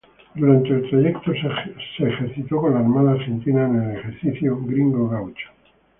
Durante 0.33 0.69
el 0.71 0.89
trayecto, 0.89 1.31
se 1.95 2.03
ejercitó 2.07 2.59
con 2.59 2.73
la 2.73 2.79
Armada 2.79 3.11
Argentina 3.11 3.67
en 3.67 3.83
el 3.83 3.97
ejercicio 3.99 4.57
Gringo-Gaucho. 4.59 5.49